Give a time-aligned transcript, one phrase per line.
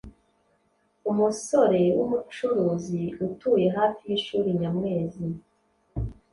[1.11, 5.25] Umusore w’umucuruzi utuye hafi y’ishuri Nyamwezi